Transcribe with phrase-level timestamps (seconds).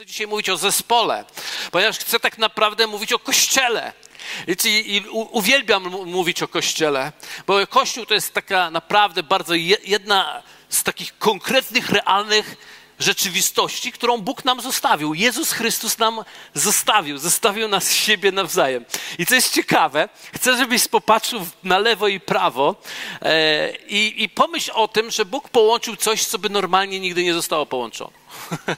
[0.00, 1.24] chcę dzisiaj mówić o zespole,
[1.70, 3.92] ponieważ chcę tak naprawdę mówić o kościele.
[4.64, 7.12] I, i uwielbiam mówić o kościele,
[7.46, 12.56] bo kościół to jest taka naprawdę bardzo jedna z takich konkretnych, realnych
[12.98, 15.14] rzeczywistości, którą Bóg nam zostawił.
[15.14, 16.24] Jezus Chrystus nam
[16.54, 18.84] zostawił, zostawił nas siebie nawzajem.
[19.18, 22.76] I co jest ciekawe, chcę, żebyś popatrzył na lewo i prawo
[23.22, 27.34] e, i, i pomyśl o tym, że Bóg połączył coś, co by normalnie nigdy nie
[27.34, 28.12] zostało połączone.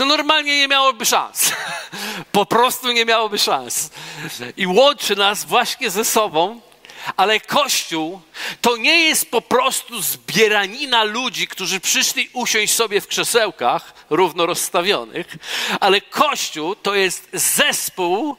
[0.00, 1.52] to normalnie nie miałoby szans.
[2.32, 3.90] Po prostu nie miałoby szans.
[4.56, 6.60] I łączy nas właśnie ze sobą
[7.16, 8.20] ale Kościół
[8.60, 15.36] to nie jest po prostu zbieranina ludzi, którzy przyszli usiąść sobie w krzesełkach równo rozstawionych,
[15.80, 18.36] ale Kościół to jest zespół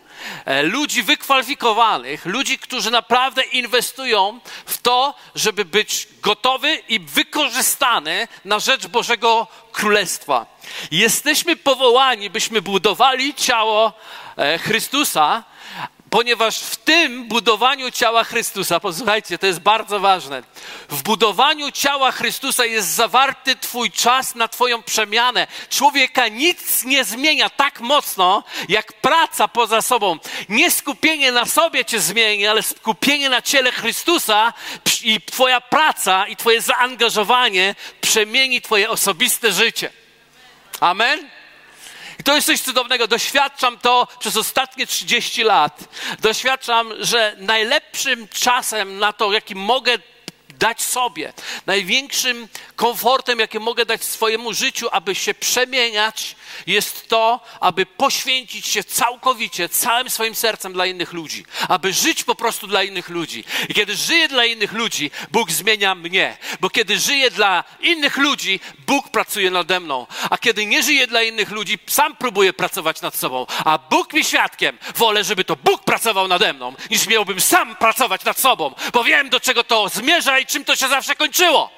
[0.63, 8.88] ludzi wykwalifikowanych, ludzi, którzy naprawdę inwestują w to, żeby być gotowy i wykorzystany na rzecz
[8.88, 10.45] Bożego Królestwa.
[10.91, 13.94] Jesteśmy powołani, byśmy budowali ciało
[14.38, 15.44] e, Chrystusa,
[16.12, 20.44] Ponieważ w tym budowaniu ciała Chrystusa, posłuchajcie, to jest bardzo ważne,
[20.90, 25.48] w budowaniu ciała Chrystusa jest zawarty Twój czas na Twoją przemianę.
[25.70, 30.17] Człowieka nic nie zmienia tak mocno, jak praca poza sobą.
[30.50, 34.54] Nie skupienie na sobie Cię zmieni, ale skupienie na ciele Chrystusa
[35.04, 39.89] i Twoja praca i Twoje zaangażowanie przemieni Twoje osobiste życie.
[40.80, 41.30] Amen?
[42.22, 43.08] I to jest coś cudownego.
[43.08, 45.83] Doświadczam to przez ostatnie 30 lat.
[46.19, 49.97] Doświadczam, że najlepszym czasem na to, jaki mogę
[50.62, 51.34] dać sobie,
[51.66, 56.36] największym komfortem, jakie mogę dać swojemu życiu, aby się przemieniać,
[56.67, 62.36] jest to, aby poświęcić się całkowicie, całym swoim sercem dla innych ludzi, aby żyć po
[62.36, 63.44] prostu dla innych ludzi.
[63.70, 68.59] I kiedy żyję dla innych ludzi, Bóg zmienia mnie, bo kiedy żyję dla innych ludzi,
[68.88, 73.16] Bóg pracuje nade mną, a kiedy nie żyję dla innych ludzi, sam próbuję pracować nad
[73.16, 77.76] sobą, a Bóg mi świadkiem, wolę, żeby to Bóg pracował nade mną, niż miałbym sam
[77.76, 81.70] pracować nad sobą, bo wiem, do czego to zmierza i czym to się zawsze kończyło.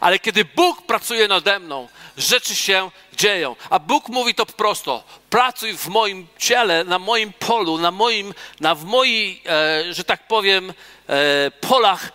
[0.00, 3.56] Ale kiedy Bóg pracuje nade mną, rzeczy się dzieją.
[3.70, 5.04] A Bóg mówi to prosto.
[5.30, 10.26] Pracuj w moim ciele, na moim polu, na moim, na w moich, e, że tak
[10.26, 10.72] powiem,
[11.08, 12.12] e, polach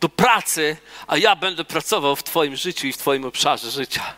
[0.00, 0.76] do pracy,
[1.06, 4.14] a ja będę pracował w Twoim życiu i w Twoim obszarze życia.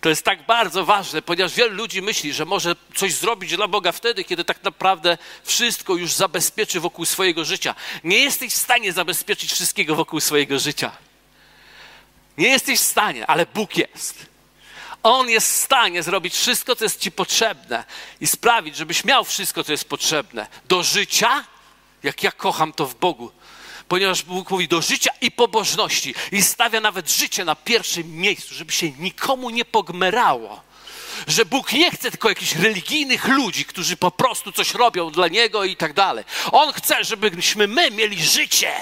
[0.00, 3.92] To jest tak bardzo ważne, ponieważ wielu ludzi myśli, że może coś zrobić dla Boga
[3.92, 7.74] wtedy, kiedy tak naprawdę wszystko już zabezpieczy wokół swojego życia.
[8.04, 10.92] Nie jesteś w stanie zabezpieczyć wszystkiego wokół swojego życia.
[12.38, 14.26] Nie jesteś w stanie, ale Bóg jest.
[15.02, 17.84] On jest w stanie zrobić wszystko, co jest Ci potrzebne
[18.20, 21.44] i sprawić, żebyś miał wszystko, co jest potrzebne do życia,
[22.02, 23.32] jak ja kocham to w Bogu.
[23.90, 28.72] Ponieważ Bóg mówi do życia i pobożności i stawia nawet życie na pierwszym miejscu, żeby
[28.72, 30.62] się nikomu nie pogmerało.
[31.26, 35.64] Że Bóg nie chce tylko jakichś religijnych ludzi, którzy po prostu coś robią dla Niego
[35.64, 36.24] i tak dalej.
[36.52, 38.72] On chce, żebyśmy my mieli życie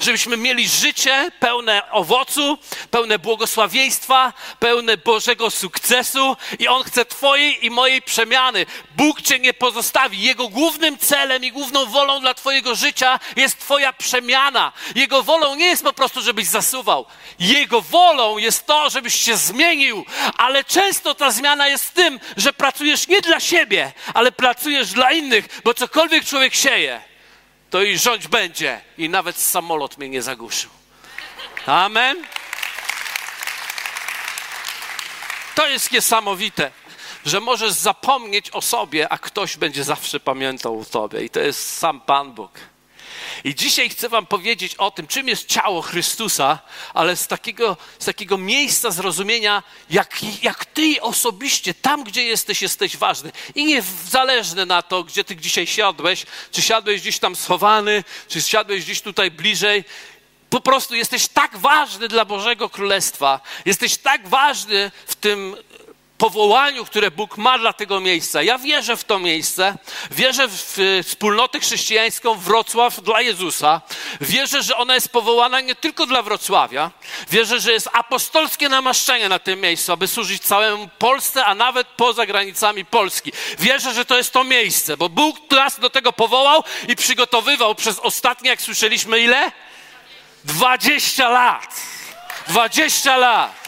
[0.00, 2.58] żebyśmy mieli życie pełne owocu,
[2.90, 8.66] pełne błogosławieństwa, pełne Bożego sukcesu i On chce Twojej i mojej przemiany.
[8.96, 10.22] Bóg Cię nie pozostawi.
[10.22, 14.72] Jego głównym celem i główną wolą dla Twojego życia jest Twoja przemiana.
[14.94, 17.06] Jego wolą nie jest po prostu, żebyś zasuwał.
[17.38, 20.04] Jego wolą jest to, żebyś się zmienił,
[20.36, 25.12] ale często ta zmiana jest w tym, że pracujesz nie dla siebie, ale pracujesz dla
[25.12, 27.09] innych, bo cokolwiek człowiek sieje,
[27.70, 28.80] to i rządź będzie.
[28.98, 30.70] I nawet samolot mnie nie zagłuszył.
[31.66, 32.26] Amen.
[35.54, 36.70] To jest niesamowite,
[37.26, 41.24] że możesz zapomnieć o sobie, a ktoś będzie zawsze pamiętał o tobie.
[41.24, 42.50] I to jest sam Pan Bóg.
[43.44, 46.58] I dzisiaj chcę Wam powiedzieć o tym, czym jest ciało Chrystusa,
[46.94, 52.96] ale z takiego, z takiego miejsca zrozumienia, jak, jak Ty osobiście, tam gdzie jesteś, jesteś
[52.96, 53.32] ważny.
[53.54, 58.42] I nie zależne na to, gdzie Ty dzisiaj siadłeś, czy siadłeś gdzieś tam schowany, czy
[58.42, 59.84] siadłeś gdzieś tutaj bliżej.
[60.50, 65.56] Po prostu jesteś tak ważny dla Bożego Królestwa, jesteś tak ważny w tym
[66.20, 68.42] powołaniu, które Bóg ma dla tego miejsca.
[68.42, 69.76] Ja wierzę w to miejsce,
[70.10, 73.80] wierzę w wspólnotę chrześcijańską Wrocław dla Jezusa.
[74.20, 76.90] Wierzę, że ona jest powołana nie tylko dla Wrocławia.
[77.30, 82.26] Wierzę, że jest apostolskie namaszczenie na tym miejscu, aby służyć całemu Polsce, a nawet poza
[82.26, 83.32] granicami Polski.
[83.58, 87.98] Wierzę, że to jest to miejsce, bo Bóg nas do tego powołał i przygotowywał przez
[87.98, 89.52] ostatnie, jak słyszeliśmy, ile?
[90.44, 91.80] 20 lat.
[92.48, 93.59] 20 lat.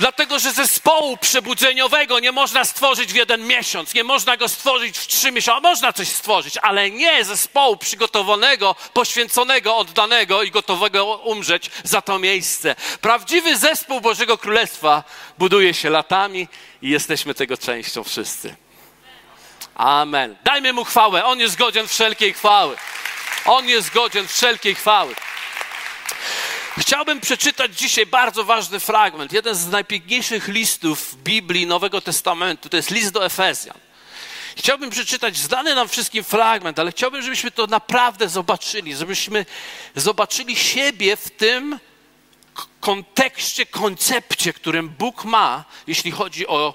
[0.00, 5.06] Dlatego, że zespołu przebudzeniowego nie można stworzyć w jeden miesiąc, nie można go stworzyć w
[5.06, 5.60] trzy miesiące.
[5.60, 12.76] Można coś stworzyć, ale nie zespołu przygotowanego, poświęconego, oddanego i gotowego umrzeć za to miejsce.
[13.00, 15.04] Prawdziwy zespół Bożego Królestwa
[15.38, 16.48] buduje się latami
[16.82, 18.56] i jesteśmy tego częścią wszyscy.
[19.74, 20.36] Amen.
[20.44, 21.24] Dajmy mu chwałę.
[21.24, 22.76] On jest godzien wszelkiej chwały.
[23.44, 25.14] On jest godzien wszelkiej chwały.
[26.78, 32.76] Chciałbym przeczytać dzisiaj bardzo ważny fragment, jeden z najpiękniejszych listów w Biblii Nowego Testamentu, to
[32.76, 33.76] jest list do Efezjan.
[34.56, 39.46] Chciałbym przeczytać znany nam wszystkim fragment, ale chciałbym, żebyśmy to naprawdę zobaczyli, żebyśmy
[39.96, 41.78] zobaczyli siebie w tym
[42.80, 46.74] kontekście, koncepcie, którym Bóg ma, jeśli chodzi o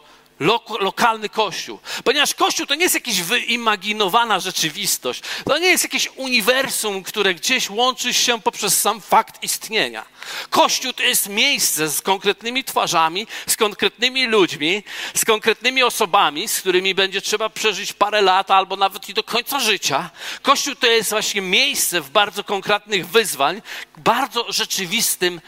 [0.80, 1.80] lokalny kościół.
[2.04, 5.22] Ponieważ kościół to nie jest jakaś wyimaginowana rzeczywistość.
[5.46, 10.06] To nie jest jakieś uniwersum, które gdzieś łączy się poprzez sam fakt istnienia.
[10.50, 14.84] Kościół to jest miejsce z konkretnymi twarzami, z konkretnymi ludźmi,
[15.14, 19.60] z konkretnymi osobami, z którymi będzie trzeba przeżyć parę lat albo nawet i do końca
[19.60, 20.10] życia.
[20.42, 23.62] Kościół to jest właśnie miejsce w bardzo konkretnych wyzwań,
[23.98, 25.42] bardzo rzeczywistym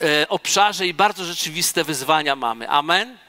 [0.00, 2.68] e, obszarze i bardzo rzeczywiste wyzwania mamy.
[2.68, 3.23] Amen.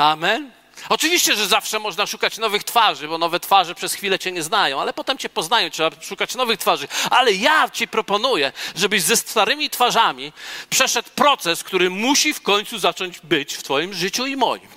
[0.00, 0.50] Amen.
[0.88, 4.80] Oczywiście, że zawsze można szukać nowych twarzy, bo nowe twarze przez chwilę cię nie znają,
[4.80, 6.88] ale potem cię poznają, trzeba szukać nowych twarzy.
[7.10, 10.32] Ale ja ci proponuję, żebyś ze starymi twarzami
[10.70, 14.68] przeszedł proces, który musi w końcu zacząć być w twoim życiu i moim.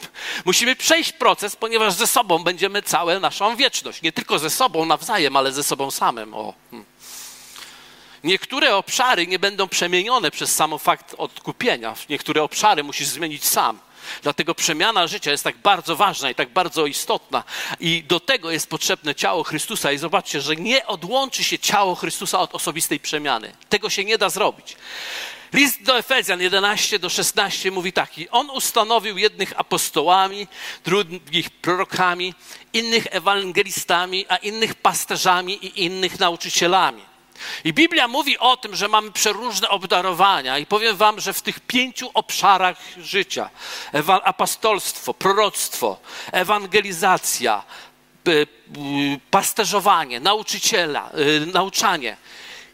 [0.46, 4.02] Musimy przejść proces, ponieważ ze sobą będziemy całą naszą wieczność.
[4.02, 6.34] Nie tylko ze sobą nawzajem, ale ze sobą samym.
[6.34, 6.54] O.
[6.72, 6.86] Hmm.
[8.24, 11.96] Niektóre obszary nie będą przemienione przez sam fakt odkupienia.
[12.10, 13.80] Niektóre obszary musisz zmienić sam.
[14.22, 17.44] Dlatego przemiana życia jest tak bardzo ważna i tak bardzo istotna.
[17.80, 19.92] I do tego jest potrzebne ciało Chrystusa.
[19.92, 23.54] I zobaczcie, że nie odłączy się ciało Chrystusa od osobistej przemiany.
[23.70, 24.76] Tego się nie da zrobić.
[25.54, 30.48] List do Efezjan 11 do 16 mówi taki: On ustanowił jednych apostołami,
[30.86, 32.34] drugich prorokami,
[32.74, 37.13] innych ewangelistami, a innych pasterzami i innych nauczycielami
[37.64, 41.60] i Biblia mówi o tym, że mamy przeróżne obdarowania, i powiem Wam, że w tych
[41.60, 43.50] pięciu obszarach życia
[44.24, 46.00] apostolstwo, proroctwo,
[46.32, 47.64] ewangelizacja,
[49.32, 51.10] pasterzowanie, nauczyciela,
[51.44, 52.18] y, nauczanie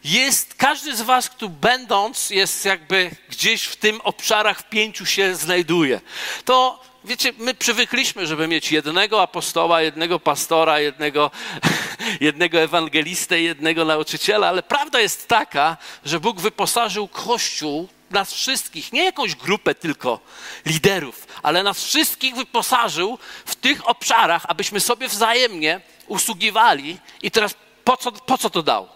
[0.04, 5.34] jest, każdy z was, tu będąc, jest jakby gdzieś w tym obszarach w pięciu się
[5.34, 6.00] znajduje.
[6.44, 11.30] To Wiecie, my przywykliśmy, żeby mieć jednego apostoła, jednego pastora, jednego,
[12.20, 19.04] jednego ewangelistę, jednego nauczyciela, ale prawda jest taka, że Bóg wyposażył Kościół, nas wszystkich, nie
[19.04, 20.20] jakąś grupę tylko
[20.66, 26.98] liderów, ale nas wszystkich wyposażył w tych obszarach, abyśmy sobie wzajemnie usługiwali.
[27.22, 27.54] I teraz
[27.84, 28.88] po co, po co to dał?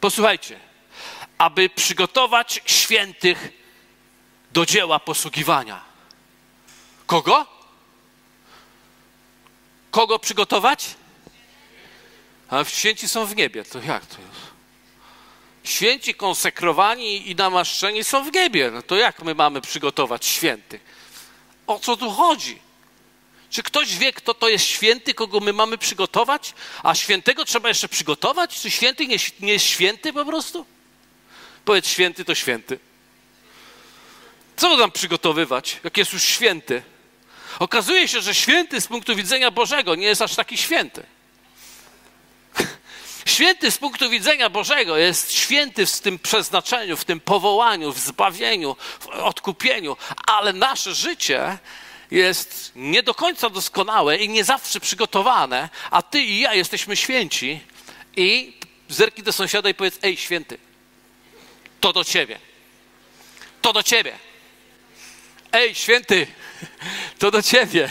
[0.00, 0.60] Posłuchajcie,
[1.38, 3.52] aby przygotować świętych
[4.52, 5.91] do dzieła posługiwania.
[7.06, 7.46] Kogo?
[9.90, 10.94] Kogo przygotować?
[12.48, 13.64] A święci są w niebie.
[13.64, 14.52] To jak to jest?
[15.64, 18.70] Święci konsekrowani i namaszczeni są w niebie.
[18.70, 20.80] No to jak my mamy przygotować świętych?
[21.66, 22.58] O co tu chodzi?
[23.50, 26.54] Czy ktoś wie, kto to jest święty, kogo my mamy przygotować?
[26.82, 28.60] A świętego trzeba jeszcze przygotować?
[28.60, 30.66] Czy święty nie, nie jest święty po prostu?
[31.64, 32.78] Powiedz święty to święty.
[34.56, 36.82] Co tam przygotowywać, jak jest już święty?
[37.58, 41.02] Okazuje się, że święty z punktu widzenia Bożego nie jest aż taki święty.
[43.26, 48.76] Święty z punktu widzenia Bożego jest święty w tym przeznaczeniu, w tym powołaniu, w zbawieniu,
[49.00, 49.96] w odkupieniu,
[50.26, 51.58] ale nasze życie
[52.10, 57.60] jest nie do końca doskonałe i nie zawsze przygotowane, a ty i ja jesteśmy święci
[58.16, 58.56] i
[58.88, 60.58] zerki do sąsiada i powiedz, ej święty,
[61.80, 62.38] to do ciebie,
[63.62, 64.18] to do ciebie.
[65.52, 66.26] Ej święty,
[67.18, 67.88] to do ciebie.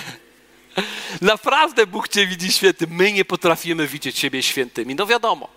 [1.22, 2.90] Naprawdę Bóg cię widzi świętym.
[2.92, 4.96] My nie potrafimy widzieć siebie świętymi.
[4.96, 5.50] No wiadomo.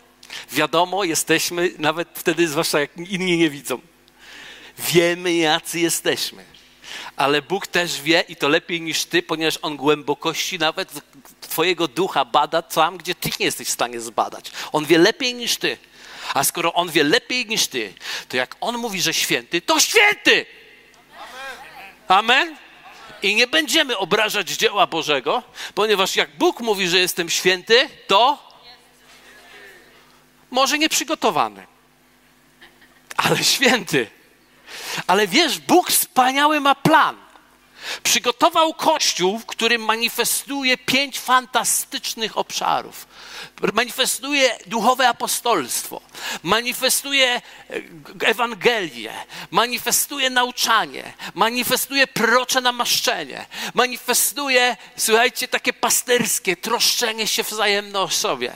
[0.52, 3.80] Wiadomo, jesteśmy, nawet wtedy, zwłaszcza jak inni nie widzą.
[4.78, 6.44] Wiemy, jacy jesteśmy.
[7.16, 10.92] Ale Bóg też wie i to lepiej niż ty, ponieważ On głębokości nawet
[11.40, 14.50] twojego ducha bada tam, gdzie ty nie jesteś w stanie zbadać.
[14.72, 15.76] On wie lepiej niż ty.
[16.34, 17.94] A skoro On wie lepiej niż ty,
[18.28, 20.46] to jak On mówi, że święty, to święty!
[22.08, 22.56] Amen?
[23.24, 25.42] I nie będziemy obrażać dzieła Bożego,
[25.74, 28.50] ponieważ jak Bóg mówi, że jestem święty, to
[30.50, 31.66] może nieprzygotowany,
[33.16, 34.06] ale święty.
[35.06, 37.23] Ale wiesz, Bóg wspaniały ma plan.
[38.02, 43.06] Przygotował Kościół, w którym manifestuje pięć fantastycznych obszarów.
[43.72, 46.00] Manifestuje duchowe apostolstwo,
[46.42, 47.42] manifestuje e,
[48.20, 49.12] Ewangelię,
[49.50, 58.52] manifestuje nauczanie, manifestuje procze namaszczenie, manifestuje, słuchajcie, takie pasterskie troszczenie się wzajemne o sobie.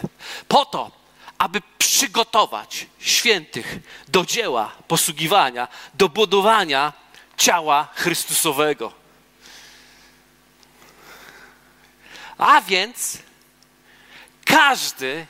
[0.48, 0.90] Po to,
[1.38, 3.76] aby przygotować świętych
[4.08, 6.92] do dzieła posługiwania, do budowania
[7.36, 8.97] ciała Chrystusowego.
[12.38, 13.18] A więc
[14.44, 15.26] każdy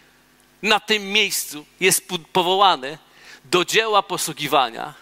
[0.62, 2.98] na tym miejscu jest powołany
[3.44, 4.94] do dzieła posługiwania.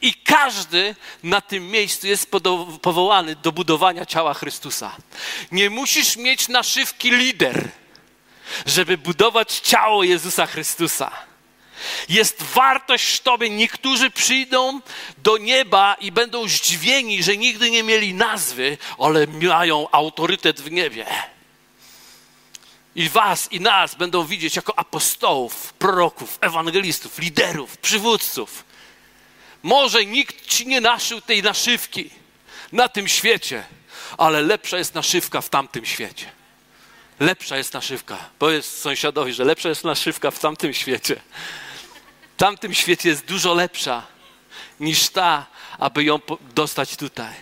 [0.00, 2.30] I każdy na tym miejscu jest
[2.82, 4.96] powołany do budowania ciała Chrystusa.
[5.52, 7.68] Nie musisz mieć naszywki lider,
[8.66, 11.10] żeby budować ciało Jezusa Chrystusa.
[12.08, 13.50] Jest wartość w Tobie.
[13.50, 14.80] Niektórzy przyjdą
[15.18, 21.06] do nieba i będą zdziwieni, że nigdy nie mieli nazwy, ale mają autorytet w niebie
[22.94, 28.64] i was, i nas będą widzieć jako apostołów, proroków, ewangelistów, liderów, przywódców.
[29.62, 32.10] Może nikt ci nie naszył tej naszywki
[32.72, 33.64] na tym świecie,
[34.18, 36.30] ale lepsza jest naszywka w tamtym świecie.
[37.20, 38.18] Lepsza jest naszywka.
[38.38, 41.20] Powiedz sąsiadowi, że lepsza jest naszywka w tamtym świecie.
[42.34, 44.06] W tamtym świecie jest dużo lepsza
[44.80, 45.46] niż ta,
[45.78, 47.34] aby ją dostać tutaj.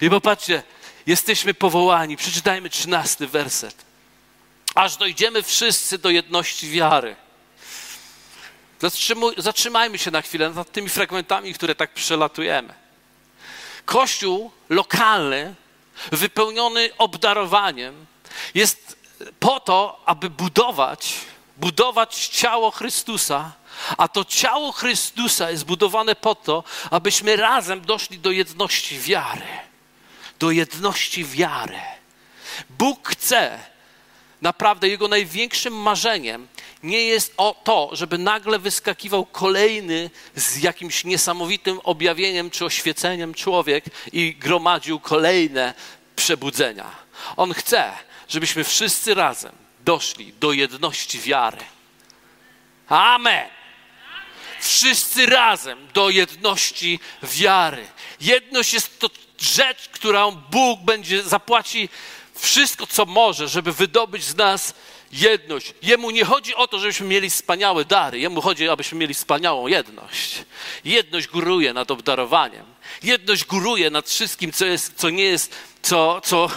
[0.00, 0.62] I popatrzcie,
[1.06, 2.16] jesteśmy powołani.
[2.16, 3.83] Przeczytajmy trzynasty werset
[4.74, 7.16] aż dojdziemy wszyscy do jedności wiary.
[9.36, 12.74] Zatrzymajmy się na chwilę nad tymi fragmentami, które tak przelatujemy.
[13.84, 15.54] Kościół lokalny,
[16.12, 18.06] wypełniony obdarowaniem,
[18.54, 18.96] jest
[19.40, 21.14] po to, aby budować,
[21.56, 23.52] budować ciało Chrystusa,
[23.96, 29.46] a to ciało Chrystusa jest budowane po to, abyśmy razem doszli do jedności wiary.
[30.38, 31.80] Do jedności wiary.
[32.70, 33.58] Bóg chce,
[34.44, 36.48] naprawdę jego największym marzeniem
[36.82, 43.84] nie jest o to, żeby nagle wyskakiwał kolejny z jakimś niesamowitym objawieniem czy oświeceniem człowiek
[44.12, 45.74] i gromadził kolejne
[46.16, 46.90] przebudzenia.
[47.36, 47.92] On chce,
[48.28, 51.64] żebyśmy wszyscy razem doszli do jedności wiary.
[52.88, 53.48] Amen.
[54.60, 57.86] Wszyscy razem do jedności wiary.
[58.20, 61.88] Jedność jest to rzecz, którą Bóg będzie zapłaci
[62.34, 64.74] wszystko, co może, żeby wydobyć z nas
[65.12, 65.74] jedność.
[65.82, 68.18] Jemu nie chodzi o to, żebyśmy mieli wspaniałe dary.
[68.18, 70.44] Jemu chodzi, abyśmy mieli wspaniałą jedność.
[70.84, 72.66] Jedność góruje nad obdarowaniem.
[73.02, 76.50] Jedność góruje nad wszystkim, co, jest, co nie jest, co, co,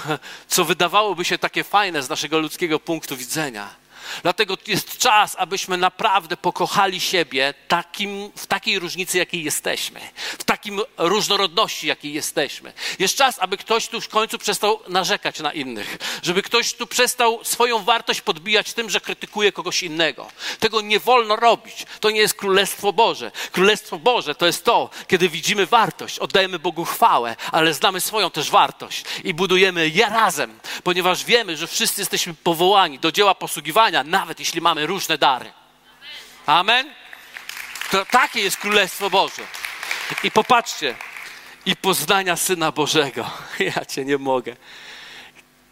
[0.48, 3.75] co wydawałoby się takie fajne z naszego ludzkiego punktu widzenia.
[4.24, 10.00] Dlatego jest czas, abyśmy naprawdę pokochali siebie takim, w takiej różnicy, jakiej jesteśmy,
[10.40, 12.74] w takim różnorodności, jakiej jesteśmy.
[13.00, 17.40] Jest czas, aby ktoś tu w końcu przestał narzekać na innych, żeby ktoś tu przestał
[17.44, 20.28] swoją wartość podbijać tym, że krytykuje kogoś innego.
[20.60, 21.86] Tego nie wolno robić.
[22.00, 23.32] To nie jest Królestwo Boże.
[23.52, 28.50] Królestwo Boże to jest to, kiedy widzimy wartość, oddajemy Bogu chwałę, ale znamy swoją też
[28.50, 34.39] wartość i budujemy je razem, ponieważ wiemy, że wszyscy jesteśmy powołani do dzieła posługiwania nawet
[34.39, 35.54] jeśli mamy różne dary.
[36.46, 36.94] Amen?
[37.92, 39.44] To takie jest Królestwo Boże.
[40.24, 40.96] I popatrzcie,
[41.66, 43.32] i poznania Syna Bożego.
[43.60, 44.56] Ja cię nie mogę.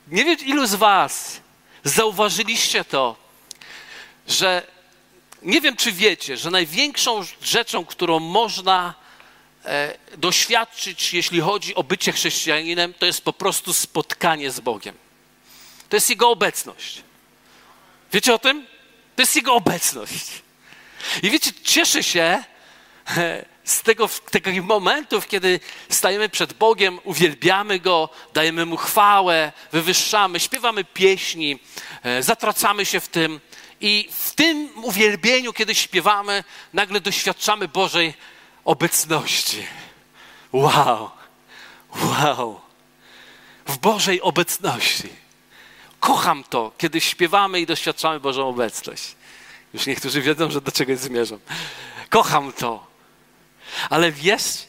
[0.07, 1.41] Nie wiem, ilu z Was
[1.83, 3.15] zauważyliście to,
[4.27, 4.67] że
[5.41, 8.93] nie wiem, czy wiecie, że największą rzeczą, którą można
[9.65, 14.95] e, doświadczyć, jeśli chodzi o bycie chrześcijaninem, to jest po prostu spotkanie z Bogiem.
[15.89, 17.03] To jest Jego obecność.
[18.15, 18.67] Wiecie o tym?
[19.15, 20.41] To jest Jego obecność.
[21.23, 22.43] I wiecie, cieszę się
[23.63, 30.83] z tego, tego momentów, kiedy stajemy przed Bogiem, uwielbiamy Go, dajemy Mu chwałę, wywyższamy, śpiewamy
[30.83, 31.59] pieśni,
[32.03, 33.39] e, zatracamy się w tym.
[33.81, 36.43] I w tym uwielbieniu, kiedy śpiewamy,
[36.73, 38.13] nagle doświadczamy Bożej
[38.65, 39.67] obecności.
[40.53, 41.11] Wow!
[41.95, 42.61] Wow!
[43.65, 45.24] W Bożej obecności.
[46.05, 49.15] Kocham to, kiedy śpiewamy i doświadczamy Bożą obecność.
[49.73, 51.39] Już niektórzy wiedzą, że do czegoś zmierzam.
[52.09, 52.87] Kocham to.
[53.89, 54.67] Ale wiesz,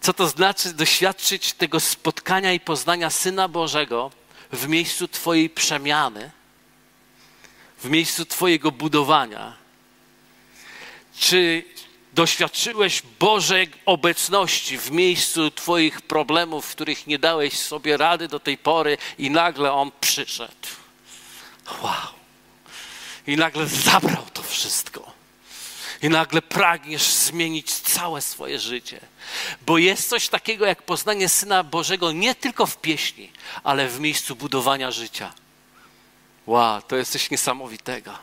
[0.00, 4.10] co to znaczy doświadczyć tego spotkania i poznania Syna Bożego
[4.52, 6.30] w miejscu Twojej przemiany,
[7.78, 9.56] w miejscu Twojego budowania?
[11.18, 11.64] Czy
[12.18, 18.58] doświadczyłeś Bożej obecności w miejscu Twoich problemów, w których nie dałeś sobie rady do tej
[18.58, 20.68] pory, i nagle On przyszedł.
[21.82, 21.92] Wow.
[23.26, 25.12] I nagle zabrał to wszystko.
[26.02, 29.00] I nagle pragniesz zmienić całe swoje życie.
[29.66, 33.32] Bo jest coś takiego jak poznanie Syna Bożego nie tylko w pieśni,
[33.64, 35.32] ale w miejscu budowania życia.
[36.46, 38.18] Wow, to jest coś niesamowitego.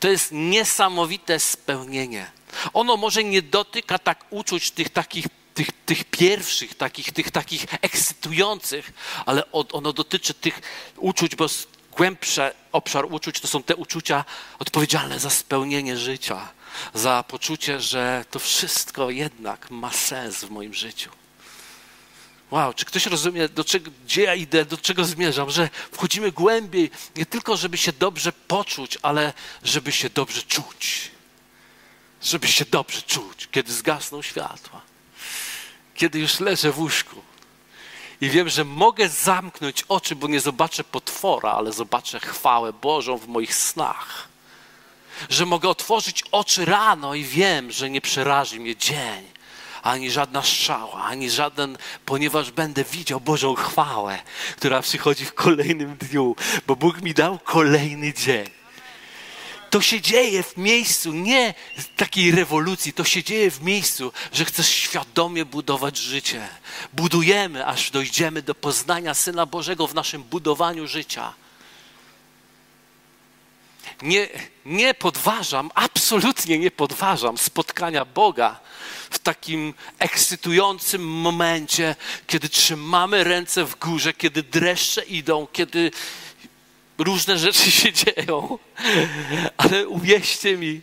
[0.00, 2.37] To jest niesamowite spełnienie.
[2.72, 5.26] Ono może nie dotyka tak uczuć tych takich
[5.58, 8.92] tych, tych pierwszych, takich, tych takich ekscytujących,
[9.26, 10.60] ale ono dotyczy tych
[10.96, 11.46] uczuć, bo
[11.96, 14.24] głębszy obszar uczuć to są te uczucia
[14.58, 16.48] odpowiedzialne za spełnienie życia,
[16.94, 21.10] za poczucie, że to wszystko jednak ma sens w moim życiu.
[22.50, 26.90] Wow, czy ktoś rozumie, do czego, gdzie ja idę, do czego zmierzam, że wchodzimy głębiej,
[27.16, 31.10] nie tylko żeby się dobrze poczuć, ale żeby się dobrze czuć.
[32.22, 34.80] Żeby się dobrze czuć, kiedy zgasną światła,
[35.94, 37.22] kiedy już leżę w łóżku
[38.20, 43.28] i wiem, że mogę zamknąć oczy, bo nie zobaczę potwora, ale zobaczę chwałę Bożą w
[43.28, 44.28] moich snach.
[45.30, 49.24] Że mogę otworzyć oczy rano i wiem, że nie przerazi mnie dzień,
[49.82, 54.18] ani żadna strzała, ani żaden, ponieważ będę widział Bożą chwałę,
[54.56, 58.57] która przychodzi w kolejnym dniu, bo Bóg mi dał kolejny dzień.
[59.70, 61.54] To się dzieje w miejscu, nie
[61.96, 66.48] takiej rewolucji, to się dzieje w miejscu, że chcesz świadomie budować życie.
[66.92, 71.34] Budujemy, aż dojdziemy do poznania Syna Bożego w naszym budowaniu życia.
[74.02, 74.28] Nie,
[74.64, 78.60] nie podważam, absolutnie nie podważam spotkania Boga
[79.10, 81.96] w takim ekscytującym momencie,
[82.26, 85.90] kiedy trzymamy ręce w górze, kiedy dreszcze idą, kiedy
[86.98, 88.58] różne rzeczy się dzieją.
[89.56, 90.80] Ale uwierzcie mi,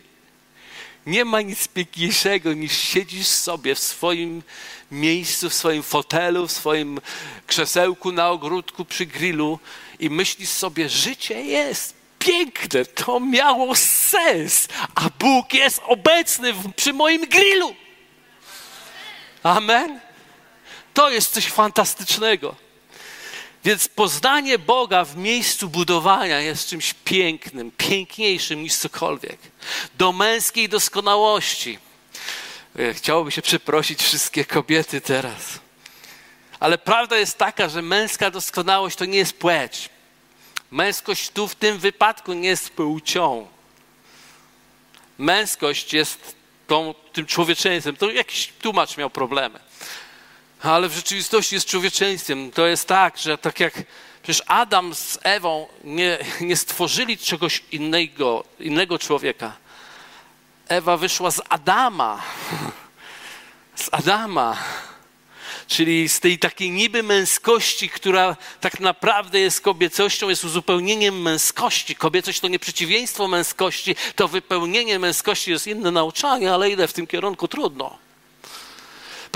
[1.06, 4.42] nie ma nic piękniejszego niż siedzisz sobie w swoim
[4.90, 7.00] miejscu, w swoim fotelu, w swoim
[7.46, 9.58] krzesełku na ogródku przy grillu
[9.98, 17.26] i myślisz sobie, życie jest piękne, to miało sens, a Bóg jest obecny przy moim
[17.26, 17.74] grillu.
[19.42, 20.00] Amen.
[20.94, 22.65] To jest coś fantastycznego.
[23.66, 29.38] Więc poznanie Boga w miejscu budowania jest czymś pięknym, piękniejszym niż cokolwiek.
[29.94, 31.78] Do męskiej doskonałości.
[32.78, 35.58] E, chciałoby się przeprosić wszystkie kobiety teraz.
[36.60, 39.88] Ale prawda jest taka, że męska doskonałość to nie jest płeć.
[40.70, 43.48] Męskość tu w tym wypadku nie jest płcią.
[45.18, 46.34] Męskość jest
[46.66, 47.96] tą, tym człowieczeństwem.
[47.96, 49.65] To jakiś tłumacz miał problemy
[50.62, 52.50] ale w rzeczywistości jest człowieczeństwem.
[52.50, 53.82] To jest tak, że tak jak
[54.22, 59.52] przecież Adam z Ewą nie, nie stworzyli czegoś innego, innego człowieka.
[60.68, 62.22] Ewa wyszła z Adama.
[63.74, 64.56] Z Adama.
[65.66, 71.96] Czyli z tej takiej niby męskości, która tak naprawdę jest kobiecością, jest uzupełnieniem męskości.
[71.96, 77.06] Kobiecość to nie przeciwieństwo męskości, to wypełnienie męskości jest inne nauczanie, ale idę w tym
[77.06, 78.05] kierunku trudno.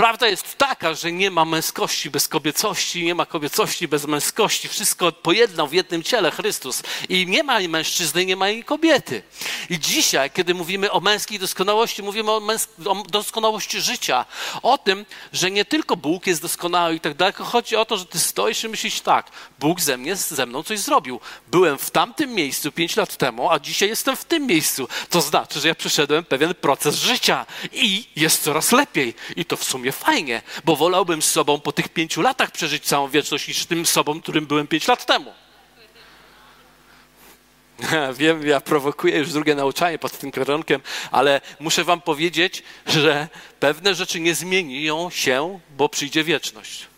[0.00, 4.68] Prawda jest taka, że nie ma męskości bez kobiecości, nie ma kobiecości bez męskości.
[4.68, 6.82] Wszystko pojednał w jednym ciele Chrystus.
[7.08, 9.22] I nie ma mężczyzny, nie ma i kobiety.
[9.70, 12.42] I dzisiaj, kiedy mówimy o męskiej doskonałości, mówimy o,
[12.86, 14.24] o doskonałości życia.
[14.62, 18.06] O tym, że nie tylko Bóg jest doskonały i tak dalej, chodzi o to, że
[18.06, 21.20] ty stoisz i myślisz tak, Bóg ze mnie, ze mną coś zrobił.
[21.46, 24.88] Byłem w tamtym miejscu pięć lat temu, a dzisiaj jestem w tym miejscu.
[25.10, 29.14] To znaczy, że ja przeszedłem pewien proces życia i jest coraz lepiej.
[29.36, 33.08] I to w sumie fajnie, bo wolałbym z sobą po tych pięciu latach przeżyć całą
[33.08, 35.32] wieczność niż tym sobą, którym byłem pięć lat temu.
[38.18, 43.28] Wiem, ja prowokuję już drugie nauczanie pod tym kierunkiem, ale muszę wam powiedzieć, że
[43.60, 46.89] pewne rzeczy nie zmienią się, bo przyjdzie wieczność.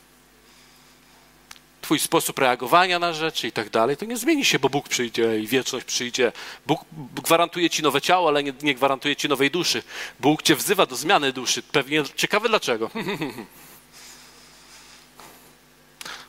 [1.82, 5.40] Twój sposób reagowania na rzeczy i tak dalej, to nie zmieni się, bo Bóg przyjdzie
[5.40, 6.32] i wieczność przyjdzie.
[6.66, 6.80] Bóg
[7.14, 9.82] gwarantuje ci nowe ciało, ale nie, nie gwarantuje ci nowej duszy.
[10.20, 11.62] Bóg cię wzywa do zmiany duszy.
[11.62, 12.90] Pewnie ciekawe dlaczego.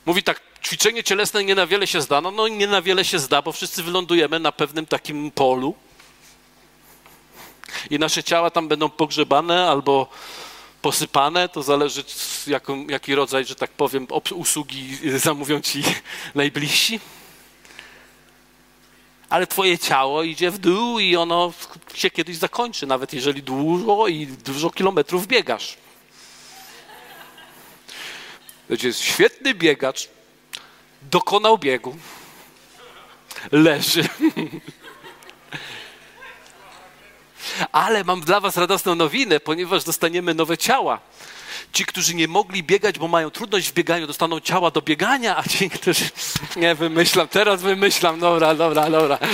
[0.06, 2.20] Mówi tak, ćwiczenie cielesne nie na wiele się zda.
[2.20, 5.74] No, no nie na wiele się zda, bo wszyscy wylądujemy na pewnym takim polu
[7.90, 10.08] i nasze ciała tam będą pogrzebane albo
[10.84, 12.04] posypane, to zależy
[12.46, 15.82] jaką, jaki rodzaj, że tak powiem, usługi zamówią ci
[16.34, 17.00] najbliżsi.
[19.28, 21.52] Ale twoje ciało idzie w dół i ono
[21.94, 25.76] się kiedyś zakończy, nawet jeżeli dużo i dużo kilometrów biegasz.
[28.68, 30.08] To jest świetny biegacz,
[31.02, 31.96] dokonał biegu,
[33.52, 34.08] leży.
[37.72, 41.00] Ale mam dla Was radosną nowinę, ponieważ dostaniemy nowe ciała.
[41.72, 45.42] Ci, którzy nie mogli biegać, bo mają trudność w bieganiu, dostaną ciała do biegania, a
[45.42, 46.04] ci, którzy.
[46.56, 48.20] Nie wymyślam, teraz wymyślam.
[48.20, 49.18] Dobra, dobra, dobra.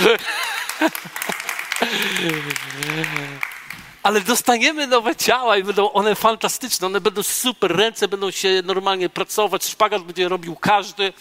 [4.03, 9.09] ale dostaniemy nowe ciała i będą one fantastyczne, one będą super, ręce będą się normalnie
[9.09, 11.13] pracować, szpagat będzie robił każdy.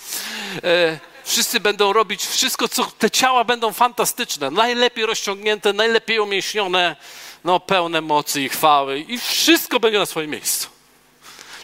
[0.63, 6.97] E, wszyscy będą robić wszystko, co te ciała będą fantastyczne, najlepiej rozciągnięte, najlepiej umięśnione,
[7.45, 10.69] no pełne mocy i chwały i wszystko będzie na swoim miejscu.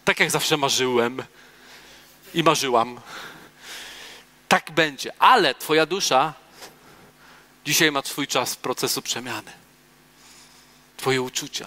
[0.04, 1.22] Tak jak zawsze marzyłem
[2.34, 3.00] i marzyłam.
[4.48, 6.34] Tak będzie, ale twoja dusza
[7.64, 9.52] dzisiaj ma swój czas procesu przemiany.
[10.96, 11.66] Twoje uczucia,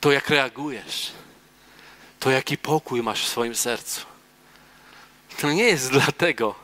[0.00, 1.12] to jak reagujesz,
[2.20, 4.09] to jaki pokój masz w swoim sercu.
[5.40, 6.54] To nie jest dlatego.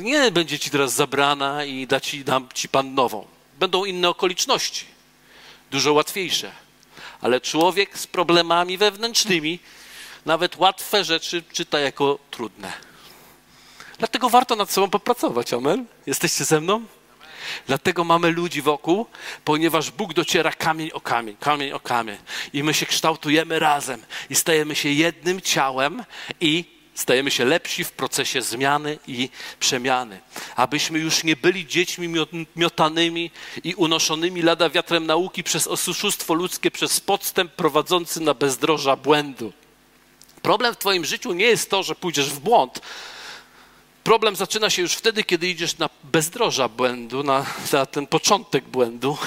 [0.00, 3.26] Nie będzie ci teraz zabrana i da ci, dam ci Pan nową.
[3.58, 4.84] Będą inne okoliczności,
[5.70, 6.52] dużo łatwiejsze.
[7.20, 9.58] Ale człowiek z problemami wewnętrznymi
[10.26, 12.72] nawet łatwe rzeczy czyta jako trudne.
[13.98, 15.52] Dlatego warto nad sobą popracować.
[15.52, 15.86] Amen?
[16.06, 16.84] Jesteście ze mną?
[17.66, 19.06] Dlatego mamy ludzi wokół,
[19.44, 22.18] ponieważ Bóg dociera kamień o kamień, kamień o kamień.
[22.52, 26.04] I my się kształtujemy razem i stajemy się jednym ciałem
[26.40, 30.20] i stajemy się lepsi w procesie zmiany i przemiany.
[30.56, 32.08] Abyśmy już nie byli dziećmi
[32.56, 33.30] miotanymi
[33.64, 39.52] i unoszonymi lada wiatrem nauki przez osuszustwo ludzkie, przez podstęp prowadzący na bezdroża błędu.
[40.42, 42.80] Problem w Twoim życiu nie jest to, że pójdziesz w błąd,
[44.04, 49.18] Problem zaczyna się już wtedy, kiedy idziesz na bezdroża błędu, na, na ten początek błędu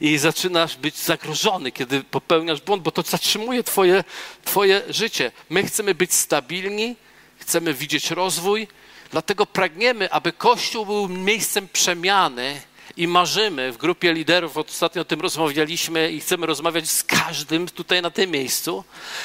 [0.00, 4.04] i zaczynasz być zagrożony, kiedy popełniasz błąd, bo to zatrzymuje twoje,
[4.44, 5.32] twoje życie.
[5.50, 6.96] My chcemy być stabilni,
[7.38, 8.68] chcemy widzieć rozwój,
[9.10, 12.60] dlatego pragniemy, aby Kościół był miejscem przemiany
[12.96, 18.02] i marzymy w grupie liderów, ostatnio o tym rozmawialiśmy i chcemy rozmawiać z każdym tutaj
[18.02, 18.84] na tym miejscu.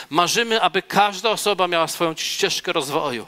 [0.10, 3.26] Marzymy, aby każda osoba miała swoją ścieżkę rozwoju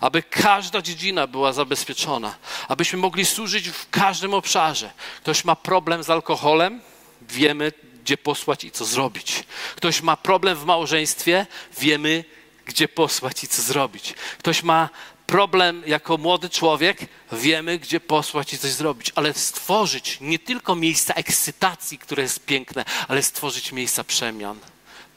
[0.00, 2.34] aby każda dziedzina była zabezpieczona,
[2.68, 4.90] abyśmy mogli służyć w każdym obszarze.
[5.16, 6.80] Ktoś ma problem z alkoholem,
[7.22, 9.44] wiemy, gdzie posłać i co zrobić.
[9.76, 11.46] Ktoś ma problem w małżeństwie,
[11.78, 12.24] wiemy,
[12.66, 14.14] gdzie posłać i co zrobić.
[14.38, 14.88] Ktoś ma
[15.26, 16.98] problem jako młody człowiek,
[17.32, 22.84] wiemy, gdzie posłać i coś zrobić, ale stworzyć nie tylko miejsca ekscytacji, które jest piękne,
[23.08, 24.58] ale stworzyć miejsca przemian,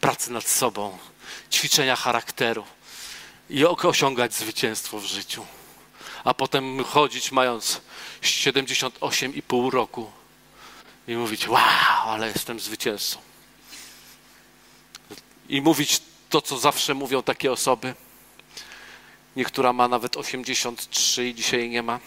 [0.02, 0.98] pracy nad sobą,
[1.52, 2.66] ćwiczenia charakteru
[3.52, 5.46] i osiągać zwycięstwo w życiu.
[6.24, 7.82] A potem chodzić mając
[8.22, 10.12] 78,5 roku
[11.08, 11.62] i mówić: Wow,
[12.06, 13.20] ale jestem zwycięzcą.
[15.50, 17.96] I mówić to, co zawsze mówią takie osoby.
[19.36, 22.00] Niektóra ma nawet 83 i dzisiaj nie ma.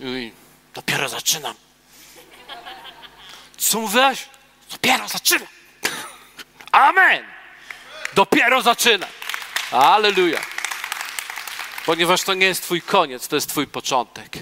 [0.00, 0.32] I
[0.74, 1.54] dopiero zaczynam.
[3.56, 4.28] Co mówiłaś?
[4.70, 5.48] Dopiero zaczynam.
[6.72, 7.35] Amen.
[8.16, 9.06] Dopiero zaczyna.
[9.70, 10.40] Aleluja.
[11.86, 14.38] Ponieważ to nie jest Twój koniec, to jest Twój początek.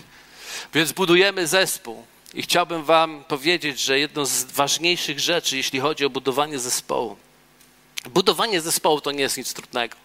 [0.74, 2.06] Więc budujemy zespół.
[2.34, 7.16] I chciałbym Wam powiedzieć, że jedną z ważniejszych rzeczy, jeśli chodzi o budowanie zespołu,
[8.10, 9.96] budowanie zespołu to nie jest nic trudnego.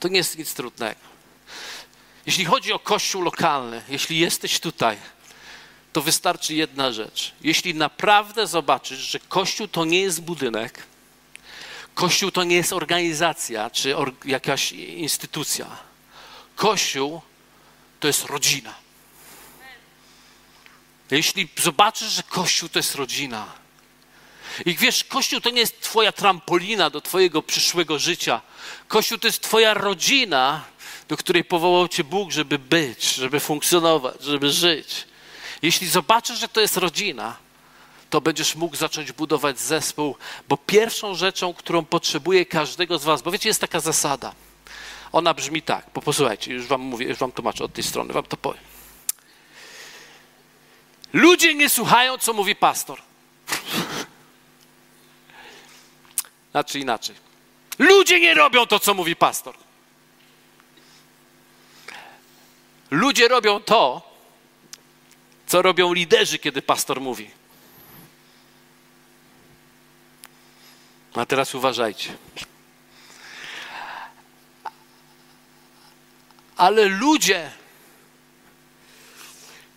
[0.00, 1.00] To nie jest nic trudnego.
[2.26, 4.96] Jeśli chodzi o kościół lokalny, jeśli jesteś tutaj,
[5.92, 7.32] to wystarczy jedna rzecz.
[7.40, 10.86] Jeśli naprawdę zobaczysz, że kościół to nie jest budynek,
[11.96, 15.66] Kościół to nie jest organizacja czy or, jakaś instytucja.
[16.56, 17.20] Kościół
[18.00, 18.74] to jest rodzina.
[21.10, 23.46] Jeśli zobaczysz, że Kościół to jest rodzina,
[24.66, 28.40] i wiesz, Kościół to nie jest Twoja trampolina do Twojego przyszłego życia.
[28.88, 30.64] Kościół to jest Twoja rodzina,
[31.08, 35.04] do której powołał Cię Bóg, żeby być, żeby funkcjonować, żeby żyć.
[35.62, 37.36] Jeśli zobaczysz, że to jest rodzina,
[38.10, 40.16] to będziesz mógł zacząć budować zespół,
[40.48, 44.34] bo pierwszą rzeczą, którą potrzebuje każdego z Was, bo wiecie, jest taka zasada.
[45.12, 48.24] Ona brzmi tak, bo posłuchajcie, już Wam mówię, już Wam tłumaczę od tej strony, Wam
[48.24, 48.62] to powiem.
[51.12, 53.02] Ludzie nie słuchają, co mówi pastor.
[56.50, 57.16] Znaczy inaczej.
[57.78, 59.54] Ludzie nie robią to, co mówi pastor.
[62.90, 64.12] Ludzie robią to,
[65.46, 67.30] co robią liderzy, kiedy pastor mówi.
[71.16, 72.16] A teraz uważajcie.
[76.56, 77.50] Ale ludzie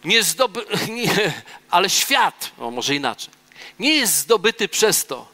[0.03, 1.33] nie zdoby, nie,
[1.69, 3.33] ale świat, o może inaczej,
[3.79, 5.27] nie jest zdobyty przez to,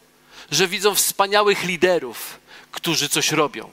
[0.52, 2.39] że widzą wspaniałych liderów,
[2.72, 3.72] którzy coś robią.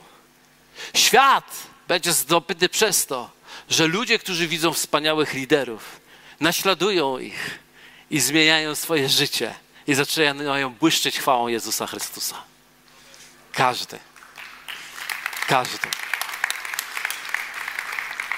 [0.94, 1.56] Świat
[1.88, 3.30] będzie zdobyty przez to,
[3.68, 6.00] że ludzie, którzy widzą wspaniałych liderów,
[6.40, 7.58] naśladują ich
[8.10, 9.54] i zmieniają swoje życie
[9.86, 12.42] i zaczynają błyszczeć chwałą Jezusa Chrystusa.
[13.52, 13.98] Każdy.
[15.46, 15.88] Każdy.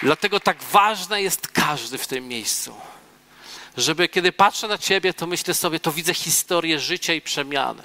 [0.03, 2.81] Dlatego tak ważne jest każdy w tym miejscu.
[3.77, 7.83] Żeby kiedy patrzę na ciebie, to myślę sobie, to widzę historię życia i przemiany,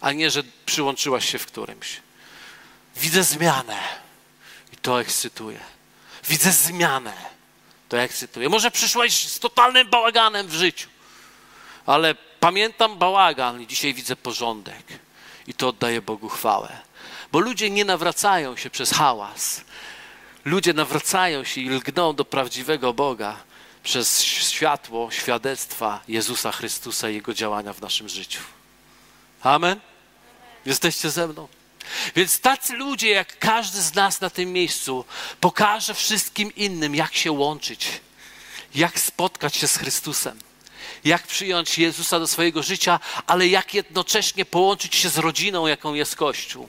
[0.00, 2.00] a nie, że przyłączyłaś się w którymś.
[2.96, 3.78] Widzę zmianę
[4.72, 5.60] i to ekscytuje.
[6.28, 7.12] Widzę zmianę,
[7.88, 8.48] to ekscytuje.
[8.48, 10.88] Może przyszłaś z totalnym bałaganem w życiu,
[11.86, 14.84] ale pamiętam bałagan i dzisiaj widzę porządek
[15.46, 16.78] i to oddaję Bogu chwałę.
[17.32, 19.60] Bo ludzie nie nawracają się przez hałas.
[20.44, 23.36] Ludzie nawracają się i lgną do prawdziwego Boga
[23.82, 28.40] przez światło świadectwa Jezusa Chrystusa i Jego działania w naszym życiu.
[29.42, 29.80] Amen?
[30.66, 31.48] Jesteście ze mną?
[32.16, 35.04] Więc tacy ludzie, jak każdy z nas na tym miejscu,
[35.40, 37.88] pokaże wszystkim innym, jak się łączyć,
[38.74, 40.38] jak spotkać się z Chrystusem,
[41.04, 46.16] jak przyjąć Jezusa do swojego życia, ale jak jednocześnie połączyć się z rodziną, jaką jest
[46.16, 46.68] Kościół.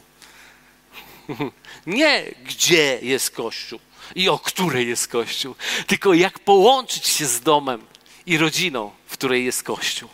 [1.85, 3.79] Nie gdzie jest Kościół
[4.15, 5.55] i o której jest Kościół,
[5.87, 7.85] tylko jak połączyć się z domem
[8.25, 10.09] i rodziną, w której jest Kościół.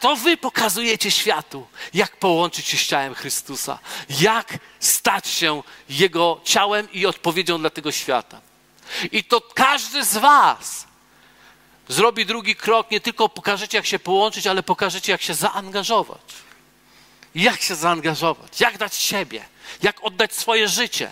[0.00, 3.78] To wy pokazujecie światu, jak połączyć się z ciałem Chrystusa,
[4.20, 8.40] jak stać się Jego ciałem i odpowiedzią dla tego świata.
[9.12, 10.86] I to każdy z was
[11.90, 16.20] zrobi drugi krok, nie tylko pokażecie, jak się połączyć, ale pokażecie, jak się zaangażować.
[17.34, 19.44] Jak się zaangażować, jak dać siebie,
[19.82, 21.10] jak oddać swoje życie?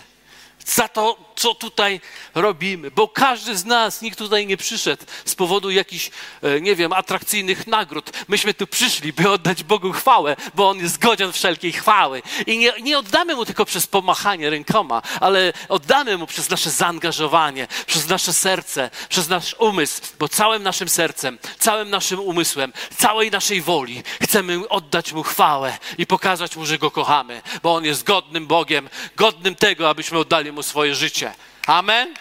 [0.65, 2.01] Za to, co tutaj
[2.35, 2.91] robimy.
[2.91, 7.67] Bo każdy z nas, nikt tutaj nie przyszedł z powodu jakichś, e, nie wiem, atrakcyjnych
[7.67, 8.11] nagród.
[8.27, 12.21] Myśmy tu przyszli, by oddać Bogu chwałę, bo On jest godzien wszelkiej chwały.
[12.47, 17.67] I nie, nie oddamy Mu tylko przez pomachanie rękoma, ale oddamy Mu przez nasze zaangażowanie,
[17.85, 23.61] przez nasze serce, przez nasz umysł, bo całym naszym sercem, całym naszym umysłem, całej naszej
[23.61, 28.47] woli chcemy oddać Mu chwałę i pokazać Mu, że Go kochamy, bo On jest godnym
[28.47, 31.28] Bogiem, godnym tego, abyśmy oddali Mu swoje życie.
[31.67, 32.13] Amen?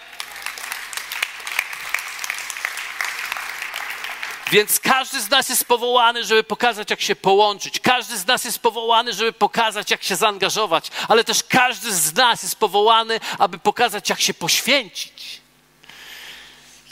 [4.50, 7.80] Więc każdy z nas jest powołany, żeby pokazać, jak się połączyć.
[7.80, 12.42] Każdy z nas jest powołany, żeby pokazać, jak się zaangażować, ale też każdy z nas
[12.42, 15.40] jest powołany, aby pokazać, jak się poświęcić.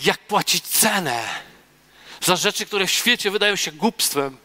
[0.01, 1.25] Jak płacić cenę
[2.21, 4.37] za rzeczy, które w świecie wydają się głupstwem,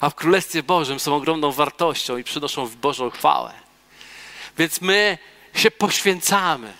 [0.00, 3.52] a w Królestwie Bożym są ogromną wartością i przynoszą w Bożą chwałę.
[4.58, 5.18] Więc my
[5.54, 6.72] się poświęcamy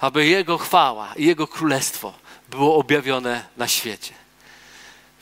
[0.00, 2.12] aby Jego chwała i Jego królestwo
[2.48, 4.14] było objawione na świecie.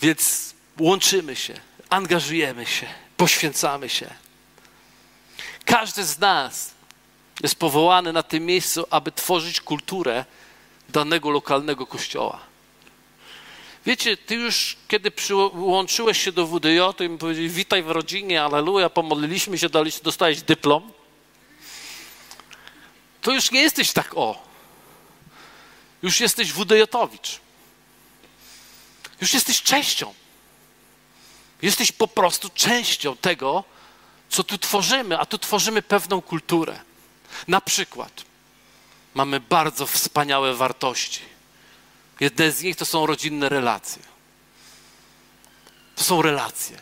[0.01, 1.55] Więc łączymy się,
[1.91, 2.87] angażujemy się,
[3.17, 4.11] poświęcamy się.
[5.65, 6.71] Każdy z nas
[7.43, 10.25] jest powołany na tym miejscu, aby tworzyć kulturę
[10.89, 12.41] danego lokalnego kościoła.
[13.87, 18.91] Wiecie, ty już kiedy przyłączyłeś się do WDJ, to im powiedzieli, witaj w rodzinie, aleluja,
[18.91, 19.69] pomodliliśmy się,
[20.03, 20.93] dostałeś dyplom.
[23.21, 24.48] To już nie jesteś tak o.
[26.03, 27.41] Już jesteś wudejotowicz.
[29.21, 30.15] Już jesteś częścią.
[31.63, 33.65] Jesteś po prostu częścią tego,
[34.31, 36.81] co tu tworzymy, a tu tworzymy pewną kulturę.
[37.49, 38.25] Na przykład
[39.15, 41.21] mamy bardzo wspaniałe wartości.
[42.21, 44.03] Jedne z nich to są rodzinne relacje.
[45.97, 46.79] To są relacje.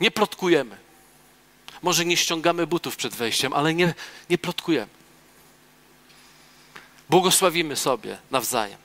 [0.00, 0.76] Nie plotkujemy.
[1.82, 3.94] Może nie ściągamy butów przed wejściem, ale nie,
[4.30, 5.03] nie plotkujemy.
[7.10, 8.84] Błogosławimy sobie nawzajem.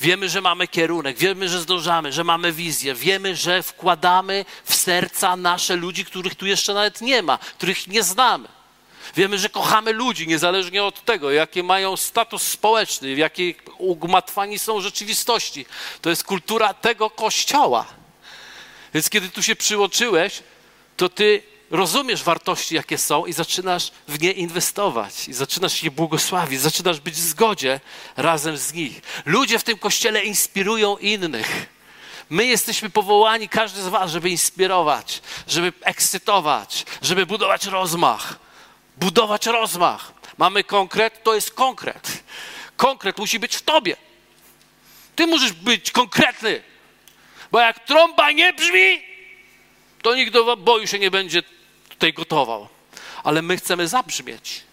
[0.00, 5.36] Wiemy, że mamy kierunek, wiemy, że zdążamy, że mamy wizję, wiemy, że wkładamy w serca
[5.36, 8.48] nasze ludzi, których tu jeszcze nawet nie ma, których nie znamy.
[9.16, 14.80] Wiemy, że kochamy ludzi, niezależnie od tego, jaki mają status społeczny, w jakiej ugmatwani są
[14.80, 15.66] rzeczywistości.
[16.02, 17.86] To jest kultura tego kościoła.
[18.94, 20.42] Więc kiedy tu się przyłączyłeś,
[20.96, 26.60] to ty rozumiesz wartości, jakie są i zaczynasz w nie inwestować, i zaczynasz je błogosławić,
[26.60, 27.80] zaczynasz być w zgodzie
[28.16, 29.00] razem z nich.
[29.26, 31.66] Ludzie w tym kościele inspirują innych.
[32.30, 38.38] My jesteśmy powołani, każdy z Was, żeby inspirować, żeby ekscytować, żeby budować rozmach.
[38.96, 40.12] Budować rozmach.
[40.38, 42.22] Mamy konkret, to jest konkret.
[42.76, 43.96] Konkret musi być w Tobie.
[45.16, 46.62] Ty musisz być konkretny,
[47.50, 49.02] bo jak trąba nie brzmi,
[50.02, 51.42] to nikt do boju się nie będzie
[51.98, 52.68] tutaj gotował.
[53.24, 54.64] Ale my chcemy zabrzmieć.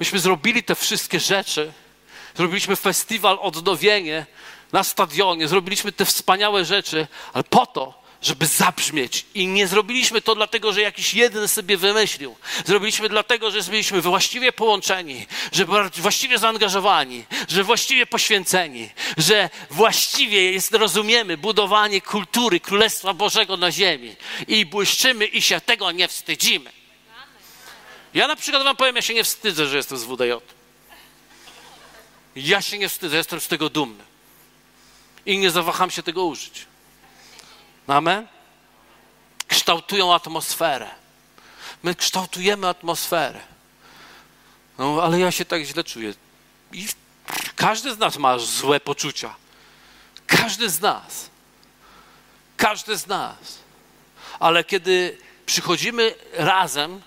[0.00, 1.72] Myśmy zrobili te wszystkie rzeczy.
[2.36, 4.26] Zrobiliśmy festiwal Odnowienie
[4.72, 5.48] na stadionie.
[5.48, 9.24] Zrobiliśmy te wspaniałe rzeczy, ale po to, żeby zabrzmieć.
[9.34, 12.36] I nie zrobiliśmy to dlatego, że jakiś jeden sobie wymyślił.
[12.64, 20.74] Zrobiliśmy dlatego, że byliśmy właściwie połączeni, że właściwie zaangażowani, że właściwie poświęceni, że właściwie jest,
[20.74, 24.16] rozumiemy budowanie kultury Królestwa Bożego na ziemi
[24.48, 26.72] i błyszczymy i się tego nie wstydzimy.
[28.14, 30.32] Ja na przykład wam powiem, ja się nie wstydzę, że jestem z WDJ.
[32.36, 34.04] Ja się nie wstydzę, jestem z tego dumny.
[35.26, 36.66] i nie zawaham się tego użyć.
[37.86, 38.28] Amen?
[39.48, 40.90] Kształtują atmosferę.
[41.82, 43.40] My kształtujemy atmosferę.
[44.78, 46.14] No, ale ja się tak źle czuję.
[46.72, 46.86] I
[47.56, 49.34] każdy z nas ma złe poczucia.
[50.26, 51.30] Każdy z nas.
[52.56, 53.58] Każdy z nas.
[54.40, 57.02] Ale kiedy przychodzimy razem,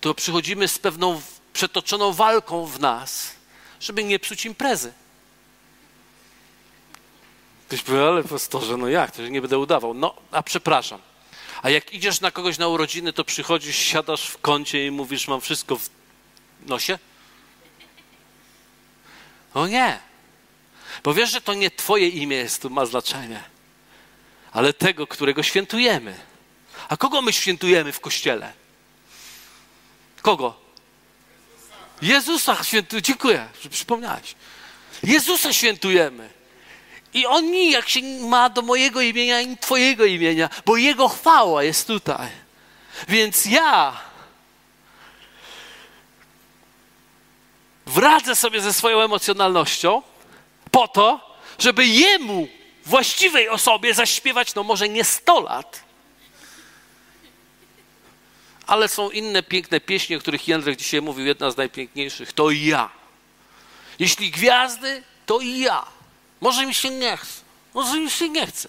[0.00, 3.30] to przychodzimy z pewną przetoczoną walką w nas,
[3.80, 4.92] żeby nie psuć imprezy.
[7.70, 9.94] Ktoś powie, ale pastorze, no jak, to nie będę udawał.
[9.94, 11.00] No, a przepraszam.
[11.62, 15.40] A jak idziesz na kogoś na urodziny, to przychodzisz, siadasz w kącie i mówisz, mam
[15.40, 15.90] wszystko w
[16.66, 16.98] nosie?
[19.54, 19.98] O nie.
[21.02, 23.44] Bo wiesz, że to nie twoje imię jest, ma znaczenie,
[24.52, 26.20] ale tego, którego świętujemy.
[26.88, 28.52] A kogo my świętujemy w kościele?
[30.22, 30.60] Kogo?
[32.02, 33.02] Jezusa świętujemy.
[33.02, 34.34] Dziękuję, że przypomniałeś.
[35.02, 36.39] Jezusa świętujemy.
[37.14, 41.86] I on nijak się ma do mojego imienia i Twojego imienia, bo Jego chwała jest
[41.86, 42.28] tutaj.
[43.08, 44.00] Więc ja
[47.86, 50.02] wradzę sobie ze swoją emocjonalnością
[50.70, 52.48] po to, żeby Jemu,
[52.86, 55.84] właściwej osobie, zaśpiewać, no może nie 100 lat,
[58.66, 62.90] ale są inne piękne pieśni, o których Jędrek dzisiaj mówił, jedna z najpiękniejszych, to ja.
[63.98, 65.86] Jeśli gwiazdy, to i ja.
[66.40, 67.40] Może mi się nie chce,
[67.74, 68.68] może mi się nie chce,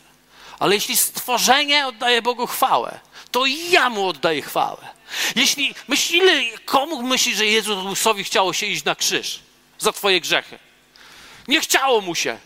[0.59, 2.99] ale jeśli stworzenie oddaje Bogu chwałę,
[3.31, 4.87] to ja Mu oddaję chwałę.
[5.35, 9.39] Jeśli myślimy, komu myśli, że Jezusowi chciało się iść na krzyż
[9.79, 10.59] za twoje grzechy?
[11.47, 12.37] Nie chciało mu się.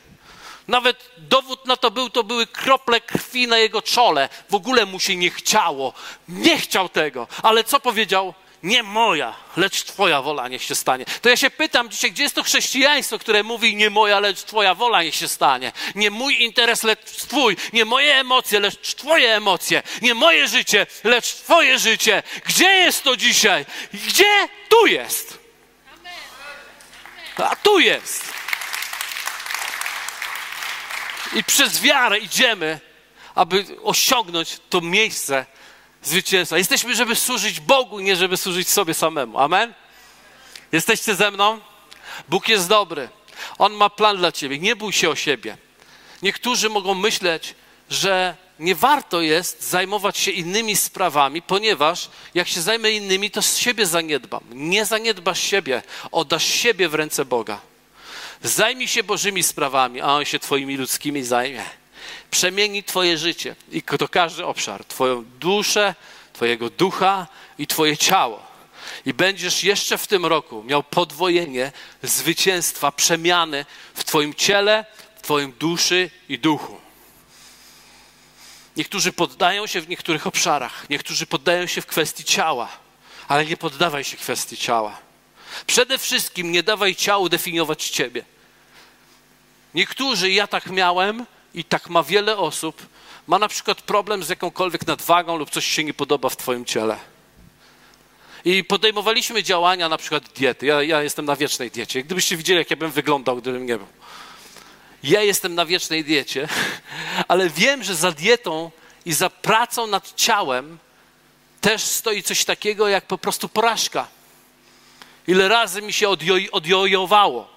[0.67, 4.29] Nawet dowód na to był, to były krople krwi na jego czole.
[4.49, 5.93] W ogóle mu się nie chciało.
[6.27, 7.27] Nie chciał tego.
[7.43, 8.33] Ale co powiedział?
[8.65, 11.05] Nie moja, lecz Twoja wola niech się stanie.
[11.21, 14.75] To ja się pytam dzisiaj, gdzie jest to chrześcijaństwo, które mówi nie moja, lecz Twoja
[14.75, 15.71] wola niech się stanie.
[15.95, 17.57] Nie mój interes, lecz Twój.
[17.73, 19.83] Nie moje emocje, lecz Twoje emocje.
[20.01, 22.23] Nie moje życie, lecz Twoje życie.
[22.45, 23.65] Gdzie jest to dzisiaj?
[23.93, 24.47] Gdzie?
[24.69, 25.39] Tu jest.
[27.37, 28.33] A tu jest.
[31.33, 32.79] I przez wiarę idziemy,
[33.35, 35.45] aby osiągnąć to miejsce,
[36.05, 36.57] zwycięstwa.
[36.57, 39.39] Jesteśmy, żeby służyć Bogu, nie żeby służyć sobie samemu.
[39.39, 39.73] Amen?
[40.71, 41.59] Jesteście ze mną?
[42.29, 43.09] Bóg jest dobry.
[43.57, 44.59] On ma plan dla ciebie.
[44.59, 45.57] Nie bój się o siebie.
[46.21, 47.55] Niektórzy mogą myśleć,
[47.89, 53.57] że nie warto jest zajmować się innymi sprawami, ponieważ jak się zajmę innymi, to z
[53.57, 54.43] siebie zaniedbam.
[54.51, 57.59] Nie zaniedbasz siebie, oddasz siebie w ręce Boga.
[58.43, 61.65] Zajmij się Bożymi sprawami, a On się Twoimi ludzkimi zajmie
[62.31, 65.95] przemieni Twoje życie i to każdy obszar, Twoją duszę,
[66.33, 68.45] Twojego ducha i Twoje ciało.
[69.05, 71.71] I będziesz jeszcze w tym roku miał podwojenie
[72.03, 76.79] zwycięstwa, przemiany w Twoim ciele, w Twoim duszy i duchu.
[78.77, 82.69] Niektórzy poddają się w niektórych obszarach, niektórzy poddają się w kwestii ciała,
[83.27, 84.97] ale nie poddawaj się kwestii ciała.
[85.67, 88.25] Przede wszystkim nie dawaj ciału definiować ciebie.
[89.73, 92.87] Niektórzy, ja tak miałem, i tak ma wiele osób,
[93.27, 96.99] ma na przykład problem z jakąkolwiek nadwagą lub coś się nie podoba w Twoim ciele.
[98.45, 100.65] I podejmowaliśmy działania, na przykład diety.
[100.65, 102.03] Ja, ja jestem na wiecznej diecie.
[102.03, 103.87] Gdybyście widzieli, jak ja bym wyglądał, gdybym nie był.
[105.03, 106.47] Ja jestem na wiecznej diecie,
[107.27, 108.71] ale wiem, że za dietą
[109.05, 110.77] i za pracą nad ciałem
[111.61, 114.07] też stoi coś takiego jak po prostu porażka.
[115.27, 116.09] Ile razy mi się
[116.51, 117.54] odjojowało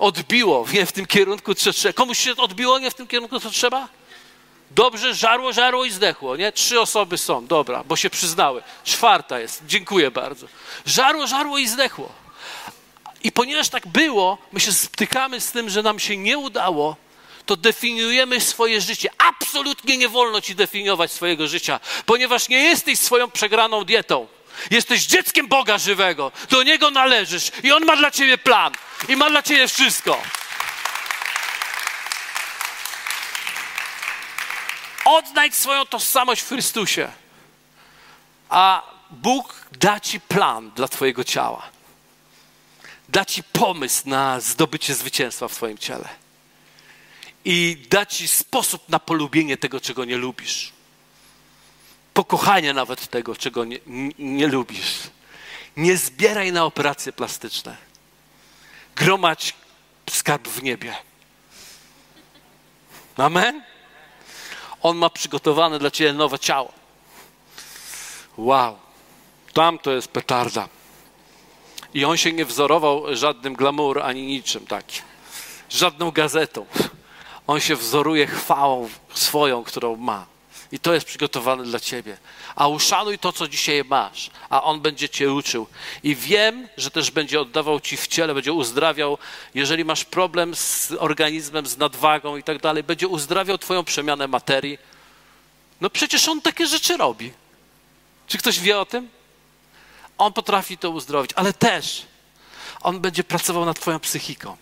[0.00, 1.92] odbiło nie w tym kierunku, co trzeba.
[1.92, 3.88] Komuś się odbiło nie w tym kierunku, co trzeba?
[4.70, 6.52] Dobrze, żarło, żarło i zdechło, nie?
[6.52, 8.62] Trzy osoby są, dobra, bo się przyznały.
[8.84, 10.46] Czwarta jest, dziękuję bardzo.
[10.86, 12.12] Żarło, żarło i zdechło.
[13.22, 16.96] I ponieważ tak było, my się stykamy z tym, że nam się nie udało,
[17.46, 19.10] to definiujemy swoje życie.
[19.18, 24.26] Absolutnie nie wolno ci definiować swojego życia, ponieważ nie jesteś swoją przegraną dietą.
[24.70, 26.32] Jesteś dzieckiem Boga żywego.
[26.50, 28.72] Do Niego należysz i On ma dla ciebie plan
[29.08, 30.22] i ma dla ciebie wszystko.
[35.04, 37.12] Odnajdź swoją tożsamość w Chrystusie,
[38.48, 41.62] a Bóg da ci plan dla twojego ciała.
[43.08, 46.08] Da ci pomysł na zdobycie zwycięstwa w twoim ciele.
[47.44, 50.72] I da ci sposób na polubienie tego, czego nie lubisz
[52.20, 53.78] pokochanie nawet tego, czego nie,
[54.18, 54.98] nie lubisz.
[55.76, 57.76] Nie zbieraj na operacje plastyczne.
[58.96, 59.54] Gromadź
[60.10, 60.96] skarb w niebie.
[63.16, 63.62] Amen?
[64.82, 66.72] On ma przygotowane dla ciebie nowe ciało.
[68.36, 68.78] Wow.
[69.52, 70.68] Tam to jest petarda.
[71.94, 75.02] I on się nie wzorował żadnym glamour ani niczym takim.
[75.70, 76.66] Żadną gazetą.
[77.46, 80.26] On się wzoruje chwałą swoją, którą ma.
[80.72, 82.16] I to jest przygotowane dla ciebie.
[82.54, 85.66] A uszanuj to, co dzisiaj masz, a On będzie cię uczył.
[86.02, 89.18] I wiem, że też będzie oddawał ci w ciele, będzie uzdrawiał,
[89.54, 94.78] jeżeli masz problem z organizmem, z nadwagą i tak dalej, będzie uzdrawiał twoją przemianę materii.
[95.80, 97.32] No przecież On takie rzeczy robi.
[98.26, 99.08] Czy ktoś wie o tym?
[100.18, 102.06] On potrafi to uzdrowić, ale też
[102.80, 104.56] On będzie pracował nad twoją psychiką,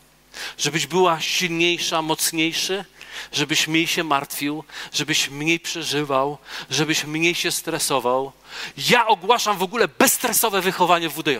[0.58, 2.84] żebyś była silniejsza, mocniejszy,
[3.32, 6.38] żebyś mniej się martwił, żebyś mniej przeżywał,
[6.70, 8.32] żebyś mniej się stresował.
[8.76, 11.38] Ja ogłaszam w ogóle bezstresowe wychowanie w WDJ.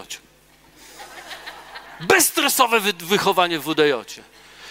[2.01, 3.93] Bezstresowe wy wychowanie w WDJ.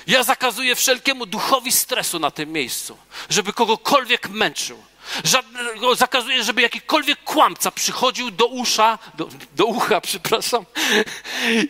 [0.08, 2.97] Ja zakazuję wszelkiemu duchowi stresu na tym miejscu,
[3.30, 4.84] żeby kogokolwiek męczył.
[5.24, 10.66] Żadnego, zakazuję, żeby jakikolwiek kłamca przychodził do usza, do, do ucha, przepraszam,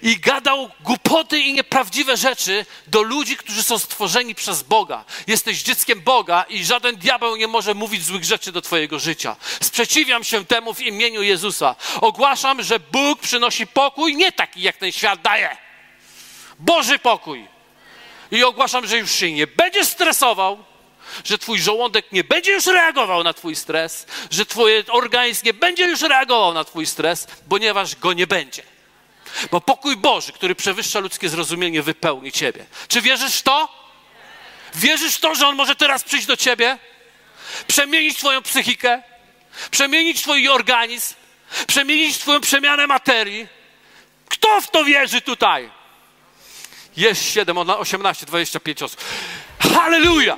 [0.02, 5.06] i gadał głupoty i nieprawdziwe rzeczy do ludzi, którzy są stworzeni przez Boga.
[5.28, 9.36] Jesteś dzieckiem Boga i żaden diabeł nie może mówić złych rzeczy do Twojego życia.
[9.62, 11.76] Sprzeciwiam się temu w imieniu Jezusa.
[12.02, 15.58] Ogłaszam, że Bóg przynosi pokój nie taki, jak ten świat daje.
[16.60, 17.48] Boży pokój.
[18.32, 20.64] I ogłaszam, że już się nie będzie stresował,
[21.24, 25.86] że twój żołądek nie będzie już reagował na twój stres, że twój organizm nie będzie
[25.86, 28.64] już reagował na twój stres, ponieważ go nie będzie.
[29.52, 32.66] Bo pokój Boży, który przewyższa ludzkie zrozumienie, wypełni ciebie.
[32.88, 33.88] Czy wierzysz w to?
[34.76, 36.78] Wierzysz w to, że On może teraz przyjść do ciebie?
[37.68, 39.02] Przemienić twoją psychikę?
[39.72, 41.16] Przemienić twój organizm?
[41.68, 43.48] Przemienić twoją przemianę materii?
[44.30, 45.70] Kto w to wierzy tutaj?
[46.98, 49.02] Jest 7, 18, 25 osób.
[49.60, 50.38] Halleluja!